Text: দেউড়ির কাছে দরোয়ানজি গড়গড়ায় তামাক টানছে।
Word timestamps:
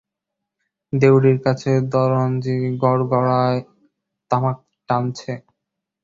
দেউড়ির 0.93 1.37
কাছে 1.45 1.71
দরোয়ানজি 1.91 2.53
গড়গড়ায় 2.81 3.59
তামাক 4.31 4.57
টানছে। 4.89 5.33